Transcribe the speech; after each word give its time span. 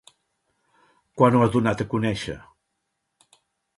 Quan 1.21 1.37
ho 1.39 1.43
ha 1.45 1.49
donat 1.57 1.85
a 1.85 1.89
conèixer? 1.93 2.39